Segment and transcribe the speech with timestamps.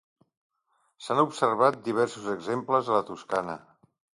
[1.07, 3.61] S'han observat diversos exemples a la Toscana.